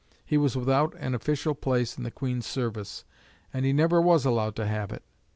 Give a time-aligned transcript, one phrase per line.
[0.25, 3.05] He was without an official place in the Queen's service,
[3.53, 5.03] and he never was allowed to have it.